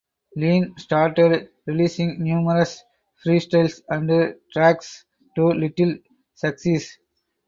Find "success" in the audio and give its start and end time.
6.33-6.97